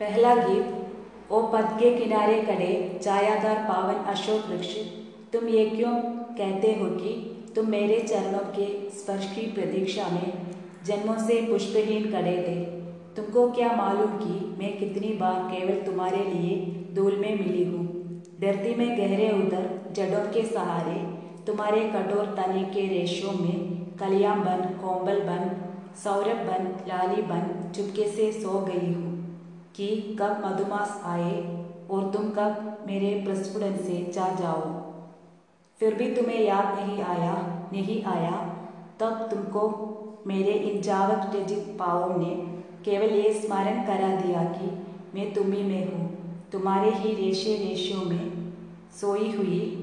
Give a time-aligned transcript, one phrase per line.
[0.00, 0.68] पहला गीत,
[1.30, 4.68] ओ पद के किनारे खड़े छायादार पावन अशोक वृक्ष,
[5.32, 5.92] तुम ये क्यों
[6.38, 7.12] कहते हो कि
[7.54, 10.32] तुम मेरे चरणों के स्पर्श की प्रतीक्षा में
[10.86, 12.54] जन्मों से पुष्पहीन खड़े थे?
[13.16, 16.56] तुमको क्या मालूम कि मैं कितनी बार केवल तुम्हारे लिए
[16.94, 17.84] धूल में मिली हूँ?
[18.40, 20.98] धरती में गहरे उधर जड़ों के सहारे,
[21.46, 25.56] तुम्हारे कठोर तने के रेशों में कलियाँ बन कोम्बल बन,
[26.04, 29.09] सौरभ बन, लाली बन, चुपके से सो गई हूँ।
[29.76, 29.88] कि
[30.20, 31.32] कब मधुमास आए
[31.90, 34.62] और तुम कब मेरे प्रस्फुटन से जा जाओ।
[35.80, 37.34] फिर भी तुम्हें याद नहीं आया
[37.72, 38.36] नहीं आया,
[39.00, 42.34] तब तुमको मेरे इन जावक रजित पावों ने
[42.84, 44.70] केवल ये स्मरण करा दिया कि
[45.14, 46.08] मैं तुम्ही में हूँ,
[46.52, 48.52] तुम्हारे ही रेशे रेशों में
[49.00, 49.76] सोई हुई।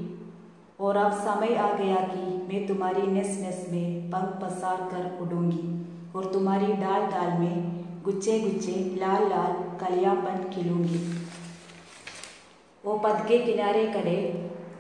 [0.79, 6.11] और अब समय आ गया कि मैं तुम्हारी नस नस में पंख पसार कर उड़ूँगी
[6.15, 11.02] और तुम्हारी डाल डाल में गुच्छे गुच्छे लाल लाल कलियां बन खिलूंगी
[12.84, 14.16] वो पद के किनारे खड़े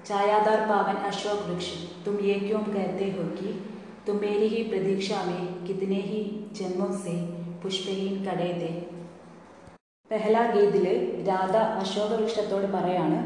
[0.06, 1.70] छायादार पावन अशोक वृक्ष
[2.04, 3.54] तुम ये क्यों कहते हो कि
[4.06, 7.20] तुम मेरी ही प्रतीक्षा में कितने ही जन्मों से
[7.62, 8.70] പുഷ്പഹീൻ കടയതെ
[10.10, 10.94] പെഹല ഗീതില്
[11.28, 13.18] രാധ അശോക വൃക്ഷത്തോട് പറയാണ്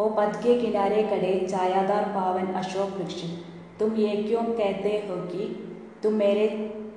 [0.00, 3.20] ഓ പദ്കെ കിനാരെ കടേ ഛായാദാർ പാവൻ അശോക് വൃക്ഷ
[3.80, 5.42] തും ये क्यों कहते हो कि
[6.02, 6.46] तुम मेरे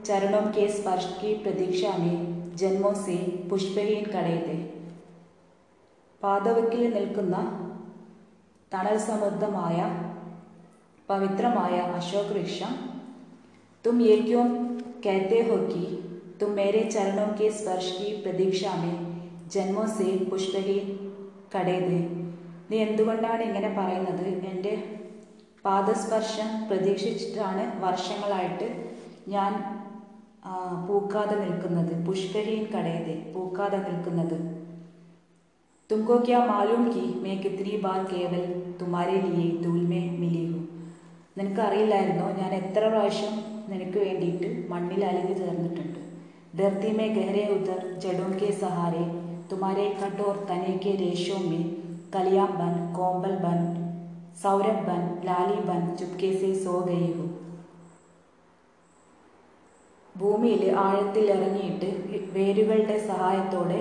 [0.05, 2.17] चरणों के स्पर्श की प्रतीक्षा में
[2.57, 3.17] जन्मों से
[3.49, 4.57] പുഷ്പഹീൻ കടയതെ
[6.21, 7.35] പാദവക്കിൽ നിൽക്കുന്ന
[8.71, 9.77] തണൽ സമൃദ്ധമായ
[11.09, 12.73] പവിത്രമായ അശോക് വൃക്ഷം
[13.85, 14.45] തും ये क्यों
[15.05, 15.85] कहते हो कि
[16.39, 18.93] तुम मेरे चरणों के स्पर्श की प्रतीक्षा में
[19.53, 20.85] ജന്മോ സേ പുഷ്പഹീൻ
[21.53, 21.95] കടേത്
[22.69, 24.73] നീ എന്തുകൊണ്ടാണ് ഇങ്ങനെ പറയുന്നത് എൻ്റെ
[25.65, 28.67] പാദസ്പർശം പ്രതീക്ഷിച്ചിട്ടാണ് വർഷങ്ങളായിട്ട്
[29.29, 29.51] ഞാൻ
[30.86, 34.38] പൂക്കാതെ നിൽക്കുന്നത് പുഷ്കരിയൻ കടയതെ പൂക്കാതെ നിൽക്കുന്നത്.
[35.90, 38.40] तुमको क्या मालूम कि मैं कितनी बार केवल
[38.80, 40.62] तुम्हारे लिए धूल में मिली हूँ
[42.40, 43.34] ഞാൻ എത്ര പ്രാവശ്യം
[43.68, 46.00] നിനക്ക് വേണ്ടിയിട്ട് മണ്ണിൽ അലിഞ്ഞു ചേർന്നിട്ടുണ്ട്.
[46.58, 49.04] ധർത്തി മേ ഗഹരെ ഉദർ ജഡോ കെ സഹാരെ
[49.50, 51.60] തുമാരെ കട്ടോർ തനേ കെ രേഷോ മേ
[52.14, 53.60] കലിയാം ബൻ കോമ്പൽ ബൻ
[54.42, 57.10] സൗരഭ് ബൻ ലാലി ബൻ ചുപ്കേസെ സോ ഗയി
[60.20, 61.88] ഭൂമിയിൽ ആഴത്തിൽ ഇറങ്ങിയിട്ട്
[62.34, 63.80] വേരുകളുടെ സഹായത്തോടെ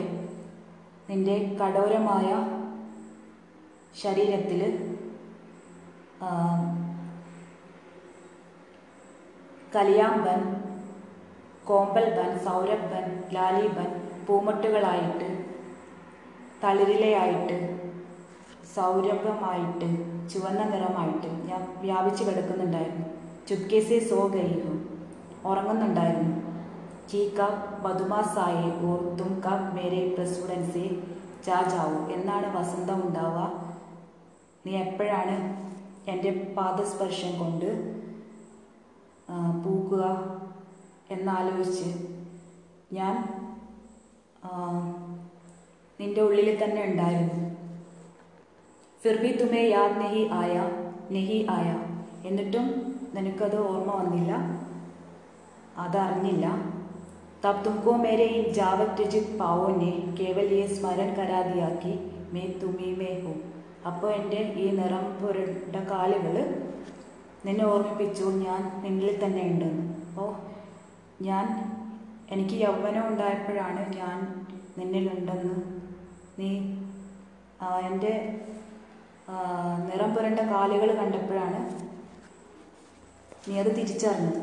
[1.09, 2.29] നിന്റെ കഠോരമായ
[4.01, 4.62] ശരീരത്തിൽ
[9.75, 10.41] കലിയാമ്പൻ
[11.69, 13.90] കോമ്പൽ ബൻ സൗരഭ് ബൻ ലാലി ബൻ
[14.28, 15.29] പൂമൊട്ടുകളായിട്ട്
[16.63, 17.57] തളിരിലയായിട്ട്
[18.75, 19.88] സൗരഭമായിട്ട്
[20.31, 23.06] ചുവന്ന നിറമായിട്ട് ഞാൻ വ്യാപിച്ചു കിടക്കുന്നുണ്ടായിരുന്നു.
[23.50, 24.72] ചുക്കേസെ സോ ഗൈഹു.
[25.50, 26.33] ഉറങ്ങുന്നുണ്ടായിരുന്നു.
[27.09, 30.85] ചീ കബ് മധുമാസായെ ഓർ തും കബ് മേരെ പ്രസ്ഫുടൻസെ
[31.45, 31.59] ചാ
[32.16, 33.41] എന്നാണ് വസന്തം ഉണ്ടാവുക.
[34.66, 35.35] നീ എപ്പോഴാണ്
[36.11, 37.69] എന്റെ പാദസ്പർശം കൊണ്ട്
[39.63, 40.03] പൂക്കുക
[41.16, 41.89] എന്നാലോചിച്ച്
[42.97, 43.16] ഞാൻ
[46.00, 47.38] നിന്റെ ഉള്ളിൽ തന്നെ ഉണ്ടായിരുന്നു.
[49.03, 50.56] ഫിർബി തുമേ യാദ് നെഹി ആയ
[51.16, 51.69] നെഹി ആയ.
[52.29, 52.67] എന്നിട്ടും
[53.16, 54.33] നിനക്കത് ഓർമ്മ വന്നില്ല.
[55.81, 56.47] അതറിഞ്ഞില്ല
[57.43, 61.93] तब तुमको मेरे इन जावक रचित पावों ने केवल ये स्मरण करा दिया कि
[62.33, 63.37] मैं तुम्ही में हूँ
[63.83, 66.34] അപ്പോൾ എൻ്റെ ഈ നിറം പുരണ്ട കാലുകൾ
[67.44, 70.28] നിന്നെ ഓർമ്മിപ്പിച്ചു ഞാൻ നിന്നിൽ തന്നെ ഉണ്ടെന്ന് അപ്പോൾ
[71.21, 71.47] ഞാൻ
[72.31, 74.19] എനിക്ക് യൗവനം ഉണ്ടായപ്പോഴാണ് ഞാൻ
[74.78, 75.56] നിന്നിലുണ്ടെന്ന്
[76.38, 76.50] നീ
[77.83, 78.15] എൻ്റെ
[79.88, 81.61] നിറം പുരണ്ട കാലുകൾ കണ്ടപ്പോഴാണ്
[83.49, 84.41] നീ അത് തിരിച്ചറിഞ്ഞത്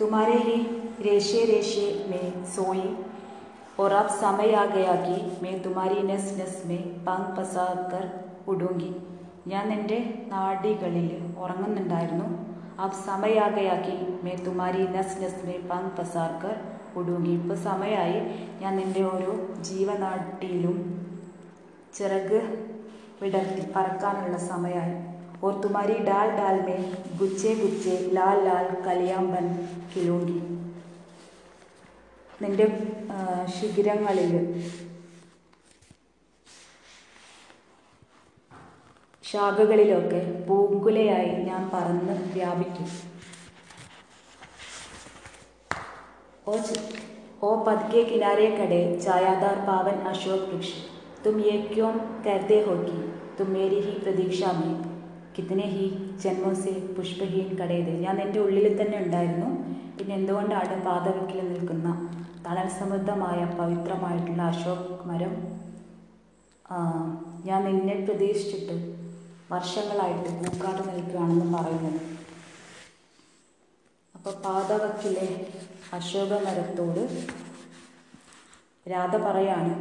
[0.00, 0.56] तुम्हारे ही
[1.04, 2.88] रेशे रेशे में सोई
[3.80, 8.04] और अब समय आ गया कि मैं तुम्हारी नस नस में പങ്ക് പസാക്കർ
[8.52, 8.90] ഉടുങ്ങി
[9.46, 9.98] ഞാൻ എന്റെ
[10.32, 11.08] നാടികളിൽ
[11.42, 12.28] ഉറങ്ങുന്നുണ്ടായിരുന്നു.
[12.84, 16.56] അബ് സമയാകയാക്കി മേ തുമാരി നസ് നസ് മേ പങ്ക് പസാർക്കർ
[16.98, 18.20] ഉടുങ്ങി ഇപ്പോൾ സമയമായി
[18.62, 19.32] ഞാൻ എന്റെ ഓരോ
[19.68, 20.78] ജീവനാട്ടിയിലും
[21.98, 22.40] ചിറക്
[23.20, 24.96] വിടർത്തി പറക്കാനുള്ള സമയമായി
[25.43, 29.47] और तुम्हारी डाल डाल में गुच्छे गुच्छे लाल लाल कलियां बन
[29.93, 30.41] खिलूंगी
[32.41, 32.65] നിന്റെ
[33.55, 34.31] ശിഖിരങ്ങളിൽ
[39.23, 42.89] ശാഖകളിലൊക്കെ പൂങ്കുലയായി ഞാൻ പറന്ന് വ്യാപിക്കും
[46.45, 46.55] ओ
[47.41, 50.71] ओ पद के किनारे खड़े छायादार पावन अशोक वृक्ष
[51.23, 51.91] तुम ये क्यों
[52.25, 52.97] कहते हो कि
[53.37, 54.73] तुम मेरी ही प्रतीक्षा में
[55.38, 55.86] കിത്തനെ ഹി
[56.22, 57.90] ജന്മോസെ പുഷ്പഹീൻ കടയത്.
[58.04, 59.50] ഞാൻ എന്റെ ഉള്ളിൽ തന്നെ ഉണ്ടായിരുന്നു.
[59.98, 61.88] പിന്നെ എന്തുകൊണ്ടാണ് പാതവക്കിൽ നിൽക്കുന്ന
[62.46, 65.34] തണൽ സമൃദ്ധമായ പവിത്രമായിട്ടുള്ള അശോക് മരം?
[67.48, 68.76] ഞാൻ നിന്നെ പ്രതീക്ഷിച്ചിട്ട്
[69.52, 72.00] വർഷങ്ങളായിട്ട് പൂക്കാട് നിൽക്കുകയാണെന്ന് പറയുന്നത്.
[74.16, 75.28] അപ്പോൾ പാതവക്കിലെ
[75.98, 77.02] അശോക മരത്തോട്
[78.94, 79.74] രാധ പറയാണ്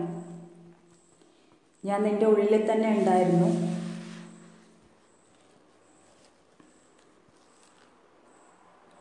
[1.84, 3.50] ഞാൻ നിന്റെ ഉള്ളിൽ തന്നെ ഉണ്ടായിരുന്നു.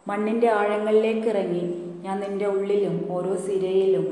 [0.09, 1.65] മണ്ണിന്റെ ആഴങ്ങളിലേക്ക് ഇറങ്ങി.
[2.05, 4.07] ഞാൻ നിന്റെ ഉള്ളിലും ഓരോ സിരയിലും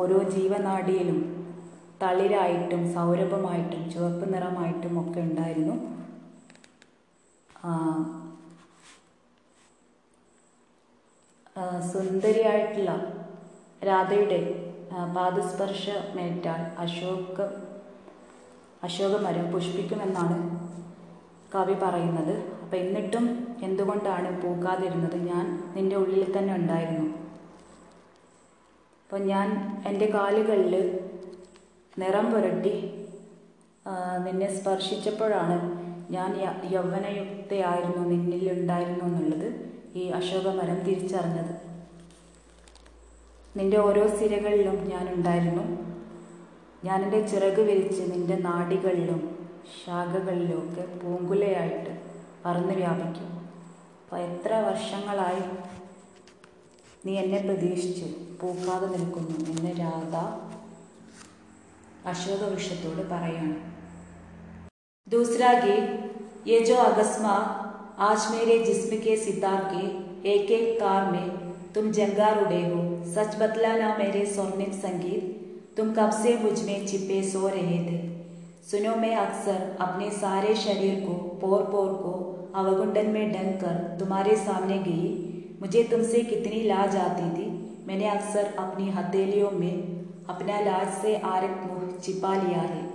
[0.00, 1.18] ഓരോ ജീവനാടിയിലും
[2.02, 5.76] തളിരായിട്ടും സൗരഭമായിട്ടും ചുവപ്പ് നിറമായിട്ടും ഒക്കെ ഉണ്ടായിരുന്നു.
[11.92, 12.90] സുന്ദരിയായിട്ടുള്ള
[13.88, 14.38] രാധയുടെ
[15.16, 17.38] പാദസ്പർശമേറ്റാൽ അശോക
[18.86, 20.36] അശോകമരം പുഷ്പിക്കുമെന്നാണ്
[21.54, 22.34] കവി പറയുന്നത്.
[22.68, 23.26] അപ്പം എന്നിട്ടും
[23.62, 25.14] എന്തുകൊണ്ടാണ് പൂക്കാതിരുന്നത്?
[25.28, 25.44] ഞാൻ
[25.76, 27.06] നിന്റെ ഉള്ളിൽ തന്നെ ഉണ്ടായിരുന്നു.
[29.04, 29.46] അപ്പം ഞാൻ
[29.90, 30.74] എന്റെ കാലുകളിൽ
[31.98, 32.74] നിറം പുരട്ടി
[34.24, 35.56] നിന്നെ സ്പർശിച്ചപ്പോഴാണ്
[36.10, 36.30] ഞാൻ
[36.74, 39.48] യൗവനയുക്തയായിരുന്നു നിന്നിൽ ഉണ്ടായിരുന്നു എന്നുള്ളത്
[40.00, 41.54] ഈ അശോകമരം തിരിച്ചറിഞ്ഞത്.
[43.56, 45.64] നിന്റെ ഓരോ സിരകളിലും ഞാൻ ഉണ്ടായിരുന്നു.
[46.84, 49.22] ഞാൻ എന്റെ ചിറക് വിരിച്ച് നിന്റെ നാടികളിലും
[49.80, 51.94] ശാഖകളിലും ഒക്കെ പൂങ്കുലയായിട്ട്
[52.44, 53.30] പറന്ന് വ്യാപിക്കും
[54.00, 55.46] അപ്പോൾ എത്ര വർഷങ്ങളായി
[57.04, 58.06] നീ എന്നെ പ്രതീക്ഷിച്ചു
[58.40, 60.14] പൂക്കാതെ നിൽക്കുന്നു എന്ന് രാധ
[62.08, 63.56] അശോക വൃക്ഷത്തോട് പറയാണ്
[65.06, 65.84] दूसरा गीत
[66.46, 67.46] ये जो अकस्मात
[68.00, 69.84] आज मेरे जिस्म के सितार के
[70.28, 71.26] एक एक तार में
[71.74, 75.24] तुम जंगार उड़े हो सच बतलाना मेरे सोनिक संगीत
[75.76, 77.98] तुम कब से मुझ में छिपे सो रहे थे
[78.70, 82.12] सुनो मैं अक्सर अपने सारे शरीर को पोर पोर को
[82.54, 85.24] अवगुंडन में डंग कर तुम्हारे सामने गई।
[85.60, 87.46] मुझे तुमसे कितनी लाज आती थी।
[87.86, 89.98] मैंने अक्सर अपनी हथेलियों में
[90.28, 92.90] अपना लाज से आरक मुँह छिपा लिया है।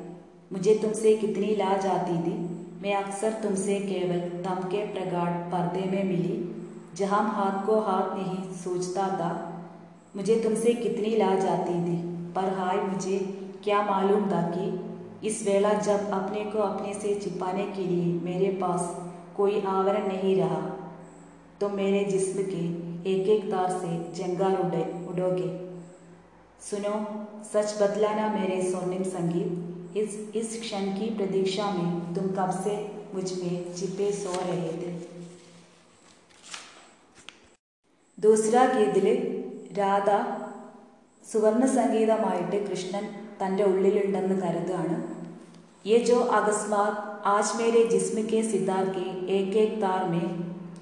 [0.53, 2.33] मुझे तुमसे कितनी लाज आती थी।
[2.81, 6.55] मैं अक्सर तुमसे केवल दम के प्रगाढ़ पर्दे में मिली,
[6.95, 9.31] जहाँ हाथ को हाथ नहीं सोचता था।
[10.15, 12.01] मुझे तुमसे कितनी लाज आती थी।
[12.33, 13.17] पर हाय, मुझे
[13.63, 18.50] क्या मालूम था कि इस वेला जब अपने को अपने से छिपाने के लिए मेरे
[18.50, 20.60] पास कोई आवरण नहीं रहा
[21.60, 22.64] तो मेरे जिस्म के
[23.06, 25.48] एक एक तार से जंगार उड़े उड़ोगे
[26.62, 26.94] सुनो
[27.44, 32.76] सच बतलाना मेरे स्वर्णिम संगीत इस इस क्षण की प्रतीक्षा में तुम कब से
[33.14, 34.96] मुझ में छिपे सो रहे थे
[38.19, 39.04] ദൂസര ഗീതിൽ
[39.76, 40.08] രാധ
[41.25, 43.04] സുവർണ സംഗീതമായിട്ട് കൃഷ്ണൻ
[43.40, 44.98] തൻ്റെ ഉള്ളിലുണ്ടെന്ന് കരുതുകയാണ്
[45.84, 46.94] ये जो अकस्मात
[47.28, 50.26] आज मेरे जिस्म के सितार के एक एक तार में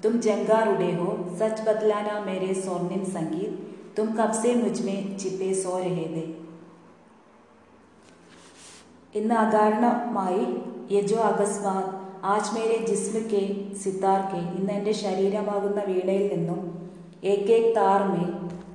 [0.03, 1.07] तुम जंगार उड़े हो
[1.39, 3.53] सच बतलाना मेरे स्वर्णिम संगीत
[3.97, 6.25] तुम कब से मुझ में छिपे सो रहे थे
[9.13, 10.43] ഇന്ന് അകാരണമായി
[10.91, 11.91] യജോ അകസ്മാത്
[12.31, 13.41] ആജ് മേരെ ജിസ്മ കെ
[13.81, 16.59] സിത്താർ കെ ഇന്ന് എൻ്റെ ശരീരമാകുന്ന വീണയിൽ നിന്നും
[17.23, 18.25] ഏക് ഏക് താർ മേ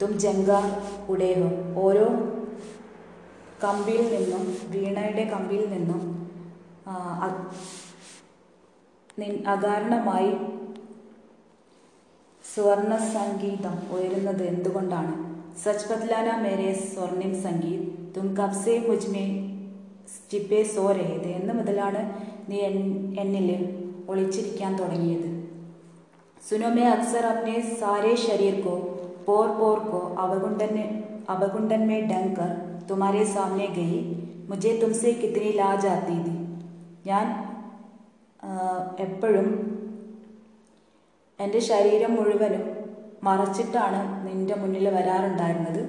[0.00, 0.66] തും ജങ്കാർ
[1.12, 1.50] ഉടേഹോ
[1.84, 2.08] ഓരോ
[3.64, 4.42] കമ്പിയിൽ നിന്നും
[4.74, 6.15] വീണയുടെ കമ്പിയിൽ നിന്നും ആ, അ- നി-
[9.53, 10.31] അകാരണമായി
[12.45, 15.13] സ്വർണ സംഗീതം ഉയരുന്നത് എന്തുകൊണ്ടാണ്?
[15.63, 17.85] സച്ച് ബദലാന മേരെ സ്വർണിം സംഗീത്.
[18.15, 19.25] തും കബ്സെ മുജ്മെ
[20.13, 22.01] സ്റ്റിപ്പേ സോ രഹിത് എന്ന് മുതലാണ്
[22.49, 22.57] നീ
[23.23, 23.49] എന്നിൽ
[24.11, 25.29] ഒളിച്ചിരിക്കാൻ തുടങ്ങിയത്.
[26.47, 28.75] സുനോമെ അക്സർ അപ്നെ സാരേ ശരീർക്കോ
[29.27, 30.23] പോർ പോർക്കോ കോ
[31.33, 32.51] അവഗുണ്ടനെ ഡങ്കർ
[32.89, 34.01] തുമാരെ സാമനെ ഗയി
[34.49, 36.17] മുജേ തുംസെ കിത്തിനി ലാജ് ആത്തി
[37.09, 37.28] ഞാൻ
[39.06, 39.47] എപ്പോഴും
[41.40, 42.64] എന്റെ ശരീരം മുഴുവനും
[43.28, 45.81] മറച്ചിട്ടാണ് നിന്റെ മുന്നിൽ വരാറുണ്ടായിരുന്നത്.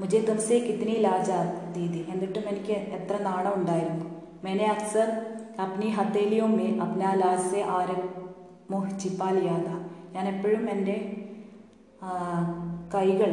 [0.00, 1.38] മുജെ തുംസെ കിത്നി ലാജാ
[1.74, 2.00] ദീദി.
[2.12, 4.06] എന്നിട്ടും എനിക്ക് എത്ര നാണം ഉണ്ടായിരുന്നു.
[4.44, 5.08] മെനെ അക്സർ
[5.64, 7.90] അപ്നി ഹത്തേലിയോ മേ അപ്ന ലാസെ ആര
[8.72, 9.68] മുഹ് ചിപ്പാലിയാത
[10.14, 10.96] ഞാൻ എപ്പോഴും എന്റെ
[12.94, 13.32] കൈകൾ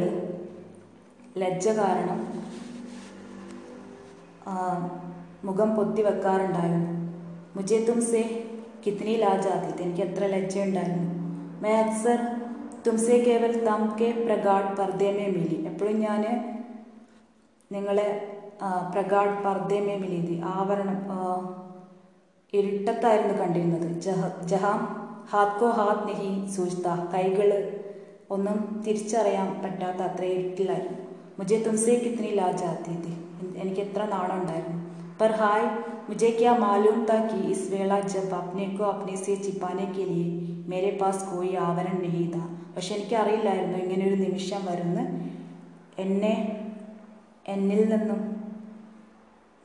[1.42, 2.20] ലജ്ജ കാരണം
[5.46, 6.90] മുഖം പൊത്തി വെക്കാറുണ്ടായിരുന്നു.
[7.56, 8.22] മുജെ തുംസെ
[8.84, 11.10] കിത്നി लाजाती थी എനിക്ക് എത്ര ലജ്ജയുണ്ടായിരുന്നു.
[11.62, 12.18] मैं अक्सर
[12.86, 15.58] തുംസെ കേവൽ തം കെ പ്രഗാഡ് പർദ്ദേമേ മിലി.
[15.70, 16.22] എപ്പോഴും ഞാൻ
[17.70, 18.08] നിങ്ങളെ
[18.94, 20.98] പ്രഗാഡ് പർദ്ദേമേ മിലി ഇത് ആവരണം
[22.52, 23.88] ഇരുട്ടത്തായിരുന്നു കണ്ടിരുന്നത്.
[24.06, 24.20] ജഹ
[24.50, 24.80] ജഹാം
[25.32, 26.88] ഹാത്കോ ഹാത്ത് നെഹി സൂചിത.
[27.14, 27.50] കൈകൾ
[28.34, 31.00] ഒന്നും തിരിച്ചറിയാൻ പറ്റാത്ത അത്ര ഇരുട്ടിലായിരുന്നു.
[31.38, 32.94] മുജെ തുംസെ കിത്നി ലാജാത്തി
[33.62, 34.83] എനിക്ക് എത്ര നാണമുണ്ടായിരുന്നു.
[35.19, 35.63] पर हाय
[36.07, 40.27] मुझे क्या मालूम था कि इस वेला जब अपने को अपने से छिपाने के लिए
[40.67, 45.03] मेरे पास कोई आवरण नहीं था പക്ഷെ എനിക്കറിയില്ലായിരുന്നു ഇങ്ങനെയൊരു നിമിഷം വരുന്ന്
[45.97, 46.33] എന്നെ
[47.45, 48.19] എന്നിൽ നിന്നും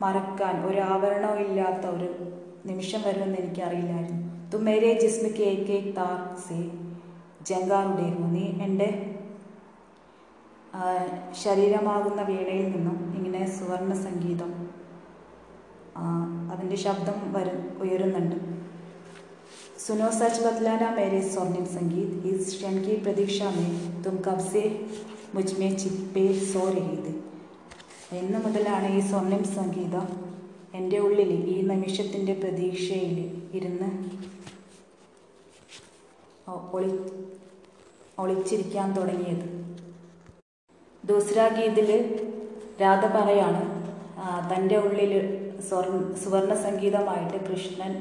[0.01, 2.09] മറക്കാൻ ഒരു ആവരണവും ഇല്ലാത്ത ഒരു
[2.65, 4.21] നിമിഷം വരുമെന്ന് എനിക്കറിയില്ലായിരുന്നു
[4.53, 6.59] തും മേരെ ജിസ്മ കെ ഏക് ഏക് താർ സേ
[7.49, 8.89] ജങ്കാറുടെ ഹോ നീ എൻ്റെ
[10.75, 10.83] ആ,
[11.41, 14.68] ശരീരമാകുന്ന വീണയിൽ നിന്നും ഇങ്ങനെ സുവർണ സംഗീതം ആ,
[16.53, 18.39] അതിൻ്റെ ശബ്ദം വരും ഉയരുന്നുണ്ട്
[19.79, 23.67] सुनो सच बतलाना मेरे स्वर्णिम संगीत इस क्षण की प्रतीक्षा में
[24.03, 24.63] तुम कब से
[25.35, 27.13] मुझ में छिपे सो रही थी
[28.17, 30.07] എന്ന് മുതലാണ് ഈ സ്വർണ്ണിം സംഗീതം
[30.75, 33.17] എൻ്റെ ഉള്ളിൽ ഈ നിമിഷത്തിൻ്റെ പ്രതീക്ഷയിൽ
[33.55, 33.89] ഇരുന്ന്
[36.47, 36.91] ഒ- ഒളി
[38.19, 39.47] ഒളിച്ചിരിക്കാൻ തുടങ്ങിയത്
[41.05, 41.91] ദൂസര ഗീതിൽ
[42.81, 43.63] രാധ പറയാണ്
[44.19, 45.13] ആ, തൻ്റെ ഉള്ളിൽ
[45.68, 47.94] സ്വർണ സുവർണ സംഗീതമായിട്ട് കൃഷ്ണൻ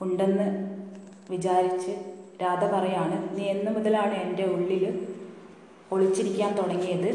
[0.00, 0.46] ഉണ്ടെന്ന്
[1.30, 1.92] വിചാരിച്ച്
[2.42, 4.84] രാധ പറയാണ് നീ എന്ന് മുതലാണ് എന്റെ ഉള്ളിൽ
[5.92, 7.10] ഒളിച്ചിരിക്കാൻ തുടങ്ങിയത്?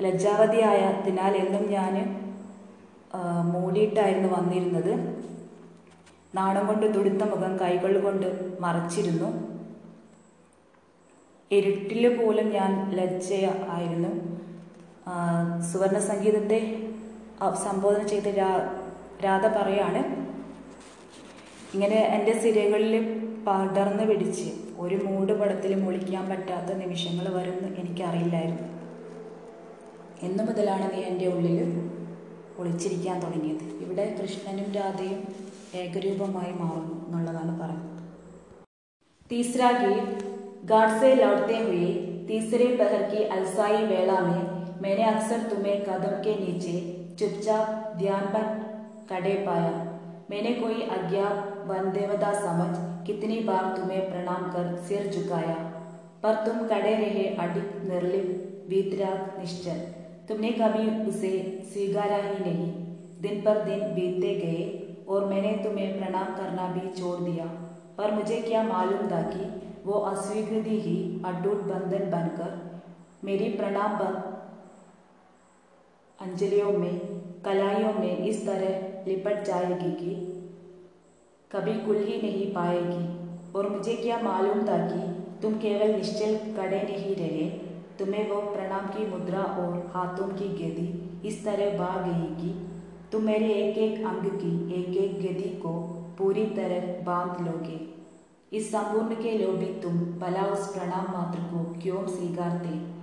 [0.00, 1.94] ലജ്ജാവതിയായതിനാൽ എന്നും ഞാൻ
[3.52, 4.92] മൂടിയിട്ടായിരുന്നു വന്നിരുന്നത്.
[6.34, 8.26] നാണം കൊണ്ട് തുടുത്ത മുഖം കൈകൾ കൊണ്ട്
[8.60, 9.28] മറച്ചിരുന്നു.
[11.50, 13.32] ഇരുട്ടിൽ പോലും ഞാൻ ലജ്ജ
[13.68, 14.12] ആയിരുന്നു.
[15.72, 16.87] സുവർണ സംഗീതത്തെ
[17.63, 18.65] സംബോധന ചെയ്ത് രാ-
[19.23, 20.01] രാധ പറയാണ്
[21.73, 22.93] ഇങ്ങനെ എൻ്റെ സിരകളിൽ
[23.45, 24.47] പടർന്ന് പിടിച്ച്
[24.79, 28.67] ഒരു മൂട് പടത്തിലും ഒളിക്കാൻ പറ്റാത്ത നിമിഷങ്ങൾ വരുമെന്ന് എനിക്കറിയില്ലായിരുന്നു
[30.23, 31.57] എന്നു മുതലാണ് നീ എൻ്റെ ഉള്ളിൽ
[32.59, 35.19] ഒളിച്ചിരിക്കാൻ തുടങ്ങിയത് ഇവിടെ കൃഷ്ണനും രാധയും
[35.75, 37.89] ഏകരൂപമായി മാറുന്നു എന്നുള്ളതാണ് പറയുന്നത്
[39.29, 40.09] तीसरा गीत
[40.63, 41.85] गार्ड से लौटते हुए
[42.27, 44.41] तीसरे पहर की अलसाई वेला में
[44.81, 46.73] मैंने अक्सर तुम्हें कदम के नीचे
[47.18, 48.42] चुपचाप ध्यान पर
[49.10, 49.70] कड़े पाया।
[50.30, 55.54] मैंने कोई अज्ञात वन देवता समझ, कितनी बार तुम्हें प्रणाम कर सिर झुकाया।
[56.22, 59.80] पर तुम कड़े रहे अडिग निर्लिप वीतराग, निश्चल।
[60.28, 62.72] तुमने कभी उसे स्वीकारा ही नहीं।
[63.20, 67.44] दिन पर दिन बीतते गए और मैंने तुम्हें प्रणाम करना भी छोड़ दिया।
[67.98, 72.82] पर मुझे क्या मालूम था कि वो अस्वीकृति ही अटूट बंधन बनकर
[73.24, 74.37] मेरी प्रणाम बंद
[76.20, 76.98] अंजलियों में,
[77.44, 80.14] कलाइयों में इस तरह लिपट जाएगी कि
[81.52, 83.18] कभी कुल ही नहीं पाएगी।
[83.52, 85.00] और मुझे क्या मालूम था कि
[85.42, 87.48] तुम केवल निश्चल कड़े नहीं रहे,
[87.98, 92.68] तुम्हें वो प्रणाम की मुद्रा और हाथों की गति इस तरह भा गई कि
[93.12, 95.68] तुम मेरे एक एक अंग की एक एक गति को
[96.18, 97.94] पूरी तरह बाँध लोगे।
[98.56, 102.98] इस संपूर्ण के लोभी तुम भला उस प्रणाम मात्र को क्यों स्वीकारते?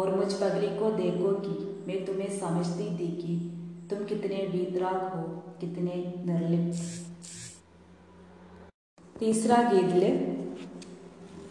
[0.00, 3.33] और मुझ पगली को देखो कि मैं तुम्हें समझती थी कि
[3.89, 5.23] तुम कितने वीतराग हो
[5.59, 5.95] कितने
[6.25, 6.81] निर्लिप्त
[9.15, 10.09] तीसरा गीतले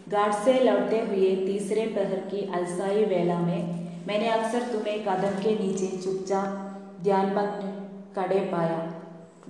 [0.09, 3.61] गार्ड से लौटते हुए तीसरे पहर की अलसाई वेला में
[4.07, 6.59] मैंने अक्सर तुम्हें कदम के नीचे चुपचाप
[7.03, 7.73] ध्यानमग्न
[8.17, 8.71] കടേ പായ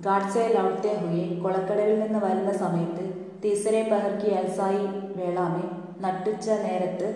[0.04, 3.04] ഗാഡ്സെ ലൗട്ടെ ഹുയെ കൊളക്കടവിൽ നിന്ന് വരുന്ന സമയത്ത്
[3.42, 4.84] തീസരെ പഹർക്കി അൽസായി
[5.18, 5.64] വേളാമെ
[6.04, 7.08] നട്ടുച്ച നേരത്ത്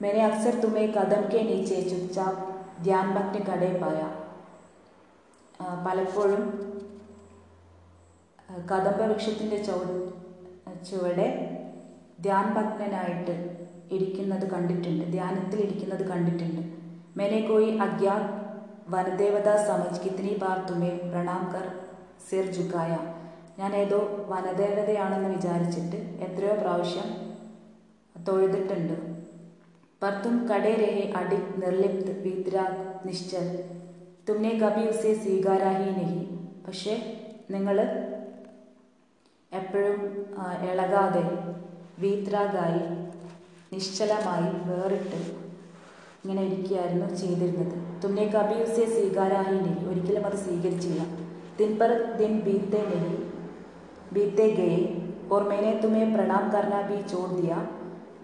[0.00, 2.44] മെനെ അക്സർ തുമേ കദം കെ നീച്ചെ ചുപ്ചാപ്പ്
[2.85, 4.01] ധ്യാൻ ഭക്തി കടേ പായ
[5.85, 6.43] പലപ്പോഴും
[8.71, 9.81] കദംബ വൃക്ഷത്തിന്റെ ചുവ
[10.87, 11.27] ചുവടെ
[12.25, 13.35] ധ്യാൻ ഭക്തനായിട്ട്
[13.95, 15.03] ഇരിക്കുന്നത് കണ്ടിട്ടുണ്ട്.
[15.15, 16.61] ധ്യാനത്തിൽ ഇരിക്കുന്നത് കണ്ടിട്ടുണ്ട്.
[17.49, 18.29] കോയി അജ്ഞാത്
[18.93, 21.65] വനദേവത സമജ് കിത്നി ബാർ തുമേ പ്രണാം കർ
[22.27, 22.93] സിർ ജുക്കായ
[23.59, 23.99] ഞാൻ ഏതോ
[24.31, 25.97] വനദേവതയാണെന്ന് വിചാരിച്ചിട്ട്
[26.27, 27.09] എത്രയോ പ്രാവശ്യം
[28.15, 28.95] തൊഴുതിട്ടുണ്ട്.
[30.02, 32.74] पर तुम कड़े रहे अडिग निर्लिप्त वीतराग
[33.06, 33.46] निश्चल
[34.26, 36.20] तुमने कभी उसे സ്വീകാരാ ഹി നഹി
[36.64, 36.94] പക്ഷേ
[37.50, 37.76] നിങ്ങൾ
[39.52, 39.98] എപ്പോഴും
[40.38, 41.22] ആ, ഇളകാതെ
[41.98, 42.82] വീത്രാഗായി
[43.72, 45.20] നിശ്ചലമായി വേറിട്ട്
[46.22, 51.00] ഇങ്ങനെ ഇരിക്കുകയായിരുന്നു ചെയ്തിരുന്നത് തുമ്നെ കബി ഉസെ സ്വീകാരാ ഹി നഹി ഒരിക്കലും അത് സ്വീകരിച്ചില്ല
[51.58, 53.14] ദിൻ पर दिन बीतते नहीं
[54.12, 54.76] बीते गए
[55.28, 57.56] और मैंने तुम्हें प्रणाम करना भी छोड़ दिया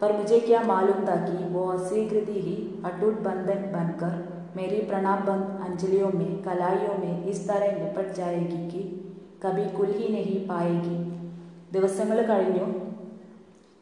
[0.01, 4.15] पर मुझे क्या मालूम था कि वो अस्वीकृति ही अटूट बंधन बनकर
[4.57, 8.83] मेरी प्रणाम बंद अंजलियों में कलाइयों में इस तरह निपट जाएगी कि
[9.45, 10.99] कभी कुल ही नहीं पाएगी
[11.73, 12.67] ദിവസങ്ങൾ കഴിഞ്ഞു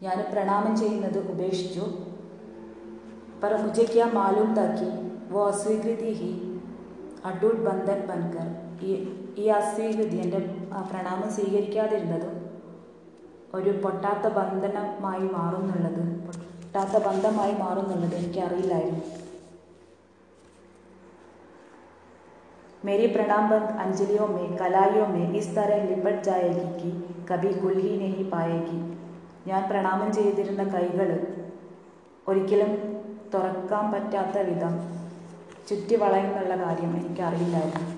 [0.00, 1.84] ഞാൻ പ്രണാമം ചെയ്യുന്നത് ഉപേക്ഷിച്ചു
[3.42, 4.88] पर मुझे क्या मालूम था कि
[5.30, 6.28] वो अस्वीकृति ही
[7.28, 8.46] അഡൂട്ട് ബന്ധൻ ബൻകർ
[8.82, 8.92] ഈ
[9.38, 10.40] ഈ അസ്വീകൃതി എൻ്റെ
[10.76, 12.32] ആ പ്രണാമം സ്വീകരിക്കാതിരുന്നതും
[13.54, 19.02] ഒരു പൊട്ടാത്ത ബന്ധനമായി മാറുന്നുള്ളത് പൊട്ടാത്ത ബന്ധമായി മാറുന്നുള്ളത് എനിക്കറിയില്ലായിരുന്നു
[22.82, 26.88] मेरी प्रणाम बंद अंजलियों में कलाइयों में इस तरह लिपट जाएगी कि
[27.28, 28.78] कभी कुल ही नहीं पाएगी
[29.46, 31.08] ഞാൻ പ്രണാമം ചെയ്തിരുന്ന കൈകൾ
[32.26, 32.72] ഒരിക്കലും
[33.32, 34.74] തുറക്കാൻ പറ്റാത്ത വിധം
[35.68, 37.88] ചുറ്റി വളയുന്നുള്ള കാര്യം എനിക്കറിയില്ലായിരുന്നു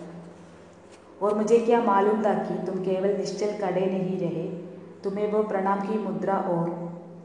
[1.20, 4.42] और मुझे क्या मालूम था कि तुम केवल निश्चल खड़े नहीं रहे
[5.04, 6.66] तुम्हें वो प्रणाम की मुद्रा और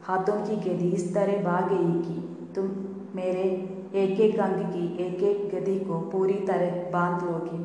[0.02, 2.16] हाथों की गति इस तरह भा गई कि
[2.54, 2.66] तुम
[3.14, 3.44] मेरे
[3.96, 7.58] एक एक अंग की एक एक गति को पूरी तरह बांध लोगे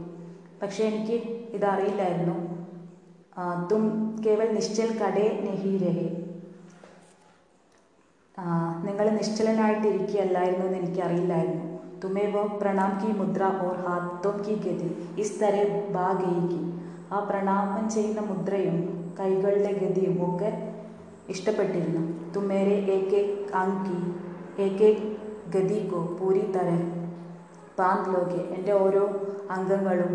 [0.60, 1.16] പക്ഷേ എനിക്ക്
[1.56, 2.36] ഇതറിയില്ലായിരുന്നു
[3.36, 3.84] ആ, തും
[4.24, 6.06] കേവൽ നിശ്ചൽ കടേ നഹി രഹേ
[8.86, 11.62] നിങ്ങൾ നിശ്ചലനായിട്ടിരിക്കുകയല്ലായിരുന്നു എന്ന് എനിക്കറിയില്ലായിരുന്നു
[12.02, 14.90] തുമേ വോ പ്രണാം കി മുദ്ര ഓർ ഹാത്തോം കി ഗതി
[15.22, 15.56] ഇസ് തര
[15.94, 16.62] ബാ ഗയിക്കി
[17.12, 18.78] ആ പ്രണാമം ചെയ്യുന്ന മുദ്രയും
[19.19, 20.51] കൈകളുടെ ഗതിയും ഒക്കെ
[21.29, 22.03] ഇഷ്ടപ്പെട്ടിരുന്നു.
[22.35, 23.99] തുമേരെ ഏക് ഏക് അങ്കി
[24.63, 25.05] ഏക് ഏക്
[25.55, 26.71] ഗതിക്കോ പൂരി തര
[28.15, 29.05] ലോകെ എന്റെ ഓരോ
[29.51, 30.13] അംഗങ്ങളും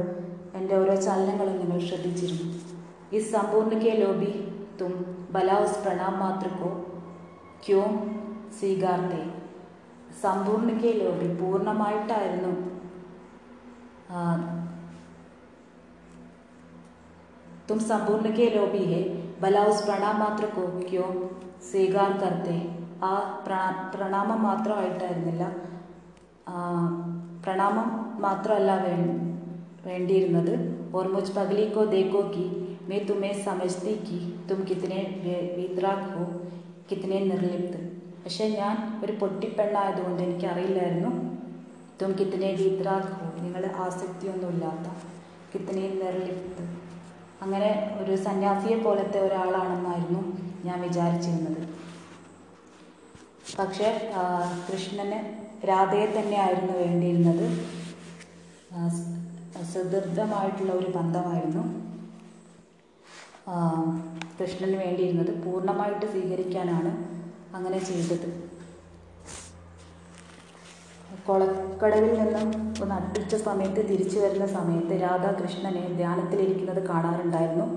[0.56, 2.48] എന്റെ ഓരോ ചലനങ്ങളും നിങ്ങൾ ശ്രദ്ധിച്ചിരുന്നു.
[3.14, 4.32] ഈ സമ്പൂർണക്കെ ലോബി
[4.82, 4.94] തും
[5.32, 6.70] ബലാവസ് പ്രണാം മാത്രക്കോ
[7.66, 7.94] ക്യോം
[8.60, 9.22] സ്വീകാർത്തെ.
[10.22, 12.54] സമ്പൂർണക്കെ ലോബി പൂർണമായിട്ടായിരുന്നു
[14.12, 14.20] ആ,
[17.69, 19.03] तुम संपूर्ण के लोभी है
[19.41, 21.09] भला उस प्रणाम मात्र को क्यों
[21.63, 22.55] സ്വീകാർ കർത്തെ
[23.05, 23.11] ആ
[23.45, 23.59] പ്രണ
[23.93, 25.43] പ്രണാമം മാത്രമായിട്ടായിരുന്നില്ല
[26.47, 26.55] ആ,
[27.45, 27.89] പ്രണാമം
[28.21, 28.95] മാത്രമല്ല വേ
[29.87, 30.55] വേണ്ടിയിരുന്നത്
[30.93, 32.45] और मुझ पगली को देखो कि
[32.89, 34.17] मैं तुम्हें समझती कि
[34.49, 36.25] तुम कितने വേ- വീത്രാഗ് हो
[36.89, 37.79] कितने നിർലിപ്ത്
[38.17, 41.11] പക്ഷെ ഞാൻ ഒരു പൊട്ടിപ്പെണ്ണായതുകൊണ്ട് എനിക്കറിയില്ലായിരുന്നു
[42.01, 44.87] തും കിത്തനെ വീത്രാഗ് ഹോ നിങ്ങൾ ആസക്തിയൊന്നുമില്ലാത്ത
[45.53, 46.65] കിത്തനെ നിർലിപ്ത്
[47.42, 47.70] അങ്ങനെ
[48.02, 50.22] ഒരു സന്യാസിയെ പോലത്തെ ഒരാളാണെന്നായിരുന്നു
[50.68, 51.62] ഞാൻ വിചാരിച്ചിരുന്നത്.
[53.60, 53.88] പക്ഷേ
[54.68, 55.20] കൃഷ്ണന്
[55.68, 57.46] രാധയെ തന്നെയായിരുന്നു വേണ്ടിയിരുന്നത്.
[59.74, 61.64] സുദൃഢമായിട്ടുള്ള ഒരു ബന്ധമായിരുന്നു.
[64.40, 65.32] കൃഷ്ണന് വേണ്ടിയിരുന്നത്.
[65.44, 66.92] പൂർണമായിട്ട് സ്വീകരിക്കാനാണ്
[67.56, 68.28] അങ്ങനെ ചെയ്തത്.
[71.28, 72.48] കൊളക്കടവിൽ നിന്നും
[72.82, 77.68] ഒന്ന് അടുപ്പിച്ച സമയത്ത് തിരിച്ചു വരുന്ന സമയത്ത് രാധാകൃഷ്ണനെ ധ്യാനത്തിലിരിക്കുന്നത് കാണാറുണ്ടായിരുന്നു.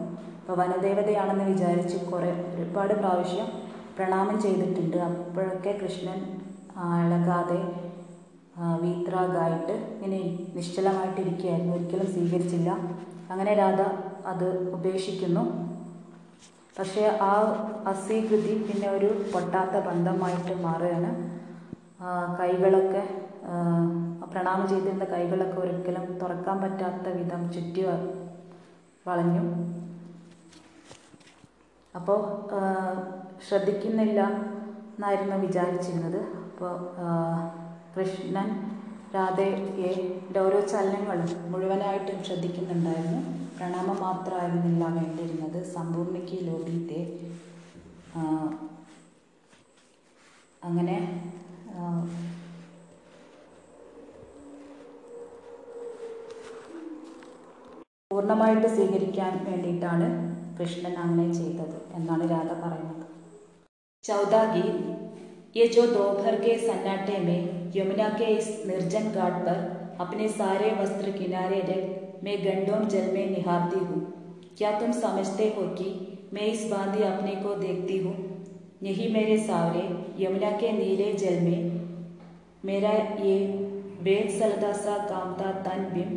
[0.40, 3.48] അപ്പോൾ വനദേവതയാണെന്ന് വിചാരിച്ച് കുറേ ഒരുപാട് പ്രാവശ്യം
[3.96, 4.96] പ്രണാമം ചെയ്തിട്ടുണ്ട്.
[4.96, 6.18] അപ്പോഴൊക്കെ കൃഷ്ണൻ
[7.04, 7.60] ഇളകാതെ
[8.82, 10.20] വീത്രാഗായിട്ട് ഇങ്ങനെ
[10.56, 11.72] നിശ്ചലമായിട്ടിരിക്കുകയായിരുന്നു.
[11.76, 12.70] ഒരിക്കലും സ്വീകരിച്ചില്ല.
[13.32, 13.80] അങ്ങനെ രാധ
[14.32, 15.42] അത് ഉപേക്ഷിക്കുന്നു.
[16.78, 17.32] പക്ഷേ ആ
[17.90, 21.10] അസ്വീകൃതി പിന്നെ ഒരു പൊട്ടാത്ത ബന്ധമായിട്ട് മാറുകയാണ്.
[22.40, 23.02] കൈകളൊക്കെ
[24.32, 27.82] പ്രണാമം ചെയ്തിരുന്ന കൈകളൊക്കെ ഒരിക്കലും തുറക്കാൻ പറ്റാത്ത വിധം ചുറ്റി
[29.08, 29.44] വളഞ്ഞു.
[31.94, 32.20] അപ്പോൾ
[33.48, 34.20] ശ്രദ്ധിക്കുന്നില്ല
[34.96, 36.20] എന്നായിരുന്നു വിചാരിച്ചിരുന്നത്.
[36.48, 36.74] അപ്പോൾ
[37.94, 38.48] കൃഷ്ണൻ
[39.14, 39.92] രാധയെ
[40.44, 43.20] ഓരോ ചലനങ്ങളും മുഴുവനായിട്ടും ശ്രദ്ധിക്കുന്നുണ്ടായിരുന്നു.
[43.58, 45.60] പ്രണാമം മാത്രമായിരുന്നില്ല വേണ്ടിയിരുന്നത്.
[45.76, 47.00] സമ്പൂർണയ്ക്ക് ലോബീത്തെ
[50.68, 50.98] അങ്ങനെ
[58.17, 60.07] പൂർണ്ണമായിട്ട് സ്വീകരിക്കാൻ വേണ്ടിയിട്ടാണ്
[60.57, 62.99] കൃഷ്ണൻ അങ്ങനെ ചെയ്തത് എന്നാണ് രാധ പറയുന്നത്
[64.03, 64.79] चौदह गीत
[65.55, 67.39] ये जो दोपहर के सन्नाटे में
[67.75, 69.59] यमुना के इस निर्जन घाट पर
[69.99, 71.85] अपने सारे वस्त्र किनारे रख
[72.23, 74.01] मैं गंडोम जल में निहारती हूँ
[74.57, 75.87] क्या तुम समझते हो कि
[76.33, 78.15] मैं इस बांधी अपने को देखती हूँ
[78.83, 79.85] यही मेरे सावरे
[80.19, 81.61] यमुना के नीले जल में
[82.63, 83.39] मेरा ये
[84.01, 86.11] वेद सलदा सा कामता तन बिम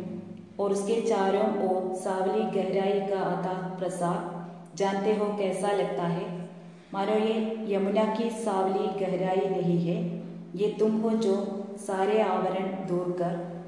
[0.62, 4.42] और उसके चारों ओर सावली गहराई का अथा प्रसार।
[4.76, 6.50] जानते हो कैसा लगता है?
[6.94, 10.22] मानो ये यमुना की सावली गहराई नहीं है।
[10.54, 13.62] ये तुम हो जो सारे आवरण दूर कर।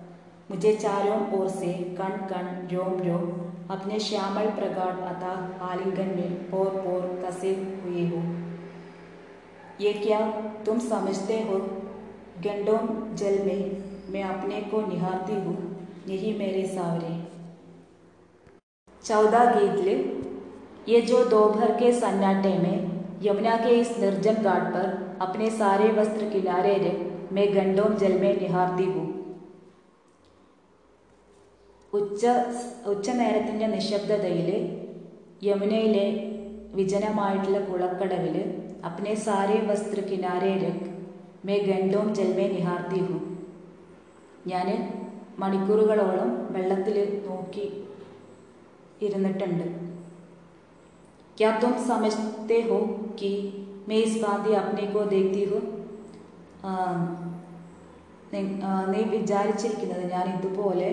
[0.51, 6.67] मुझे चारों ओर से कण कण, रोम रोम, अपने श्यामल प्रगाढ़ अथा आलिंगन में पोर
[6.67, 7.51] पोर कसे
[7.85, 8.45] हुए हो।
[9.81, 10.31] ये क्या
[10.67, 11.59] तुम समझते हो?
[12.41, 15.74] गंडोम जल में मैं अपने को निहारती हूँ।
[16.08, 17.14] यही मेरे सावरे
[19.04, 22.76] चौदह गीत ये जो दोपहर के सन्नाटे में
[23.24, 24.88] यमुना के इस निर्जन घाट पर
[25.22, 29.08] अपने सारे वस्त्र किनारे रख मैं गंडोम जल में निहारती हूँ
[31.94, 32.24] ഉച്ച
[32.92, 34.50] ഉച്ചനേരത്തിൻ്റെ നിശബ്ദതയിൽ
[35.42, 36.04] യമുനയിലെ
[36.78, 38.36] വിജനമായിട്ടുള്ള കുളക്കടവിൽ
[38.90, 40.90] അപ്നെ സാരേ വസ്ത്ര കിനാരെ രഖ്
[41.48, 43.24] മേ ഗണ്ടോം ജൽമേ നിഹാർത്തി ഹും
[44.48, 44.68] ഞാൻ
[45.40, 47.68] മണിക്കൂറുകളോളം വെള്ളത്തിൽ നോക്കി
[49.02, 49.68] ഇരുന്നിട്ടുണ്ട്
[51.38, 52.78] क्या तुम समझते हो
[53.20, 53.30] कि
[53.88, 55.62] मैं इस बांधी अपने को देखती हूँ
[56.64, 56.72] ആ,
[58.34, 60.90] നി- ആ, നീ വിചാരിച്ചിരിക്കുന്നത് ഞാൻ ഇതുപോലെ